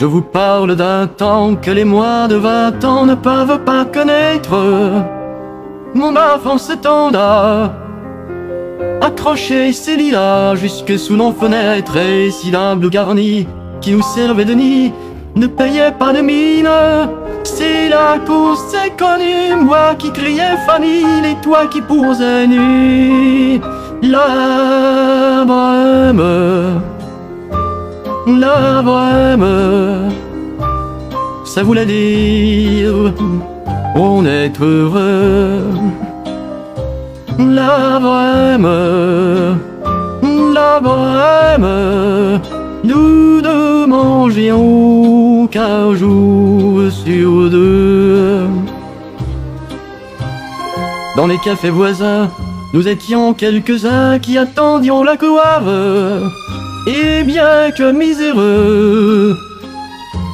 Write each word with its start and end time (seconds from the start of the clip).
Je 0.00 0.04
vous 0.04 0.22
parle 0.22 0.76
d'un 0.76 1.08
temps 1.08 1.56
que 1.56 1.72
les 1.72 1.84
mois 1.84 2.28
de 2.28 2.36
vingt 2.36 2.84
ans 2.84 3.04
ne 3.04 3.16
peuvent 3.16 3.64
pas 3.64 3.84
connaître. 3.84 4.56
Mon 5.92 6.14
enfant 6.14 6.56
s'étenda, 6.56 7.72
accroché 9.00 9.72
ses 9.72 9.96
lilas 9.96 10.54
jusque 10.54 10.96
sous 10.96 11.16
nos 11.16 11.32
fenêtres, 11.32 11.96
et 11.96 12.30
si 12.30 12.52
l'humble 12.52 12.90
garni 12.90 13.48
qui 13.80 13.90
nous 13.90 14.02
servait 14.02 14.44
de 14.44 14.54
nid 14.54 14.92
ne 15.34 15.48
payait 15.48 15.90
pas 15.90 16.12
de 16.12 16.20
mine. 16.20 16.70
C'est 17.42 17.88
là 17.88 18.18
qu'on 18.24 18.54
s'est 18.54 18.92
connu, 18.96 19.60
moi 19.60 19.96
qui 19.98 20.12
criais 20.12 20.58
Fanny, 20.64 21.02
et 21.28 21.34
toi 21.42 21.66
qui 21.66 21.80
posais 21.80 22.46
nu. 22.46 23.60
La 24.04 25.44
bohème, 25.44 26.22
la 28.38 28.82
bohème, 28.82 29.46
ça 31.58 31.64
voulait 31.64 31.86
dire 31.86 33.12
on 33.96 34.24
est 34.24 34.60
heureux. 34.60 35.64
La 37.36 37.98
bohème, 37.98 38.70
la 40.54 40.78
bohème, 40.78 42.40
nous 42.84 43.40
ne 43.40 43.86
mangions 43.86 45.48
qu'un 45.48 45.96
jour 45.96 46.92
sur 46.92 47.50
deux. 47.50 48.46
Dans 51.16 51.26
les 51.26 51.38
cafés 51.38 51.70
voisins, 51.70 52.28
nous 52.72 52.86
étions 52.86 53.34
quelques-uns 53.34 54.20
qui 54.20 54.38
attendions 54.38 55.02
la 55.02 55.16
couave. 55.16 56.30
Et 56.86 57.24
bien 57.24 57.72
que 57.76 57.90
miséreux, 57.90 59.36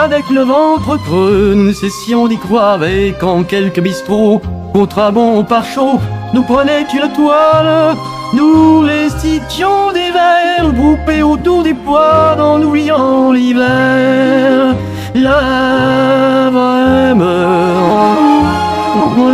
avec 0.00 0.30
le 0.30 0.42
ventre 0.42 0.96
creux, 1.04 1.52
nous 1.54 1.74
cessions 1.74 2.26
d'y 2.26 2.38
croire. 2.38 2.82
Et 2.84 3.14
quand 3.20 3.42
quelques 3.44 3.80
bistrots, 3.80 4.40
bon 4.72 5.44
par 5.44 5.64
chaud, 5.64 6.00
nous 6.32 6.42
prenaient 6.42 6.86
une 6.94 7.12
toile, 7.12 7.96
nous 8.32 8.80
restituions 8.80 9.92
des 9.92 10.10
verres 10.10 10.72
groupés 10.72 11.22
autour 11.22 11.62
des 11.62 11.74
poids 11.74 12.36
en 12.38 12.62
oubliant 12.62 13.32
l'hiver. 13.32 14.74
La 15.14 16.50
bohème, 16.50 17.26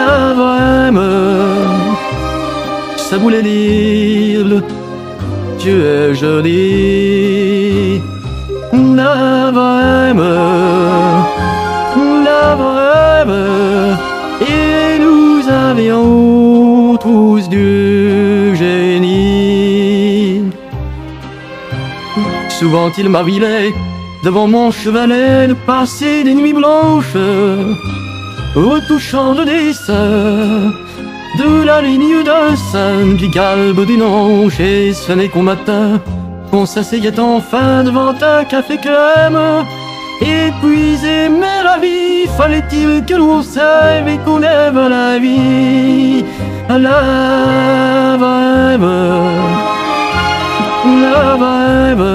la 0.00 0.34
bohème, 0.34 1.02
ça 2.96 3.18
voulait 3.18 3.42
dire 3.42 4.62
tu 5.58 5.70
es 5.70 6.14
joli. 6.14 8.02
La 9.04 9.50
bohème, 9.52 10.24
et 14.40 14.98
nous 14.98 15.46
avions 15.46 16.96
tous 16.96 17.48
du 17.50 18.56
génie. 18.56 20.40
Souvent 22.48 22.90
il 22.96 23.10
m'arrivait 23.10 23.74
devant 24.24 24.46
mon 24.46 24.70
chevalet 24.70 25.48
de 25.48 25.54
passer 25.54 26.24
des 26.24 26.32
nuits 26.32 26.54
blanches, 26.54 27.18
retouchant 28.54 29.34
le 29.34 29.44
dessin 29.44 30.72
de 31.38 31.62
la 31.62 31.82
ligne 31.82 32.22
de 32.30 32.56
Saint 32.72 33.16
du 33.18 33.28
galbe 33.28 33.84
du 33.84 33.98
Nanche 33.98 34.60
et 34.60 34.94
ce 34.94 35.12
n'est 35.12 35.28
qu'au 35.28 35.42
matin 35.42 36.00
qu'on 36.54 36.66
s'asseyait 36.66 37.18
enfin 37.18 37.82
devant 37.82 38.14
un 38.34 38.44
café 38.44 38.76
crème. 38.78 39.40
Épuisé 40.20 41.28
mais 41.28 41.60
la 41.64 41.78
vie, 41.84 42.28
fallait-il 42.38 43.04
que 43.04 43.14
l'on 43.14 43.42
s'aime 43.42 44.06
et 44.06 44.18
qu'on 44.24 44.40
aime 44.40 44.80
la 44.96 45.18
vie? 45.18 46.24
La 46.68 47.00
vibe, 48.22 48.88
la 51.04 51.24
vibe, 51.42 52.06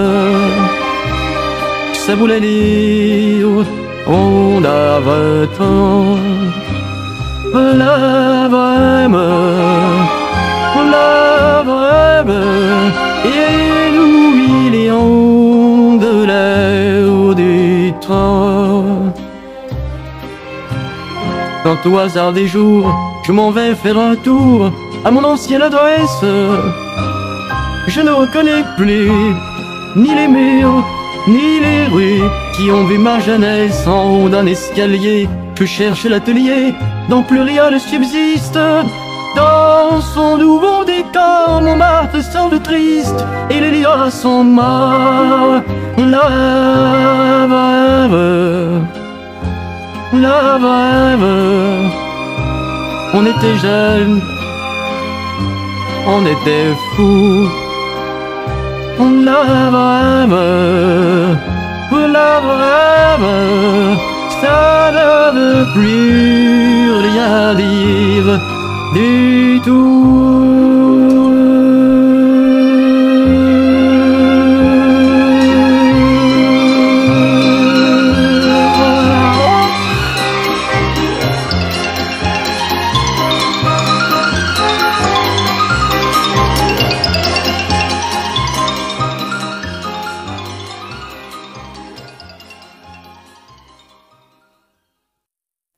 ça 1.94 2.16
voulait 2.16 2.40
dire 2.40 3.66
on 4.08 4.64
a 4.64 5.00
vingt 5.08 5.56
ans 5.60 6.18
la 7.82 8.48
bohème, 8.54 9.22
la 10.96 11.64
bohème, 11.68 12.36
et 13.26 13.79
Quand 21.64 21.86
au 21.86 21.98
hasard 21.98 22.34
des 22.34 22.48
jours, 22.48 22.94
je 23.24 23.32
m'en 23.32 23.52
vais 23.52 23.76
faire 23.76 23.98
un 23.98 24.16
tour 24.16 24.72
à 25.06 25.12
mon 25.12 25.24
ancienne 25.24 25.62
adresse, 25.62 26.24
je 27.88 28.02
ne 28.02 28.12
reconnais 28.12 28.64
plus 28.78 29.10
ni 29.96 30.14
les 30.14 30.28
murs, 30.28 30.84
ni 31.28 31.60
les 31.60 31.86
rues 31.86 32.22
qui 32.56 32.70
ont 32.72 32.84
vu 32.86 32.98
ma 32.98 33.20
jeunesse 33.20 33.88
en 33.88 34.10
haut 34.10 34.30
d'un 34.30 34.46
escalier. 34.46 35.28
Je 35.56 35.66
cherche 35.66 36.06
l'atelier 36.06 36.74
dont 37.10 37.24
plus 37.24 37.42
rien 37.42 37.72
ne 37.72 37.80
subsiste. 37.80 38.60
Dans 39.36 40.02
son 40.02 40.38
nouveau 40.38 40.84
décor, 40.86 41.62
mon 41.62 41.72
Montmartre 41.72 42.22
semble 42.24 42.60
triste 42.62 43.26
et 43.50 43.60
les 43.60 43.72
lilas 43.72 44.12
sont 44.12 44.44
morts. 44.44 45.62
Brève, 45.98 46.20
la 50.14 50.58
brève, 50.58 51.30
on 53.14 53.26
était 53.26 53.58
jeunes, 53.58 54.22
on 56.08 56.26
était 56.26 56.74
fous. 56.96 57.48
La 59.26 59.70
brève, 59.70 60.38
la 62.18 62.32
brève, 62.48 63.30
ça 64.42 64.92
ne 64.98 65.12
veut 65.38 65.66
plus 65.74 66.92
rien 67.08 67.54
dire 67.54 68.40
du 68.94 69.62
tout. 69.64 70.59